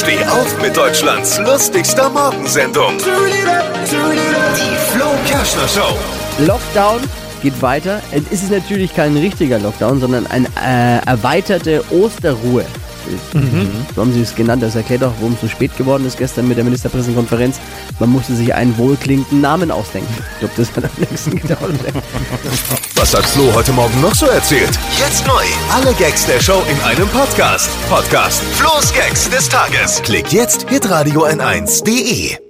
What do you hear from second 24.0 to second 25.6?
noch so erzählt? Jetzt neu.